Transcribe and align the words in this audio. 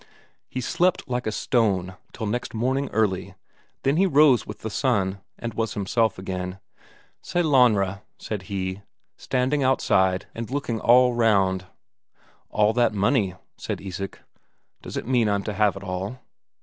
He 0.49 0.61
slept 0.61 1.07
like 1.07 1.27
a 1.27 1.31
stone 1.31 1.95
till 2.11 2.25
next 2.25 2.55
morning 2.55 2.87
early, 2.91 3.35
then 3.83 3.97
he 3.97 4.07
rose 4.07 4.47
with 4.47 4.61
the 4.61 4.69
sun, 4.71 5.21
and 5.37 5.53
was 5.53 5.75
himself 5.75 6.17
again. 6.17 6.59
"Sellanraa," 7.21 8.01
said 8.17 8.41
he, 8.49 8.81
standing 9.15 9.61
outside 9.61 10.25
and 10.33 10.49
looking 10.49 10.79
all 10.79 11.13
round. 11.13 11.67
"All 12.49 12.73
that 12.73 12.95
money," 12.95 13.35
said 13.59 13.79
Isak; 13.79 14.23
"does 14.81 14.97
it 14.97 15.05
mean 15.05 15.29
I'm 15.29 15.43
to 15.43 15.53
have 15.53 15.75
it 15.77 15.83
all?" 15.83 16.17